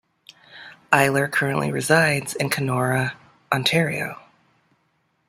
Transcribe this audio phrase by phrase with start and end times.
[0.91, 3.15] Eyler currently resides in Kenora,
[3.53, 4.19] Ontario.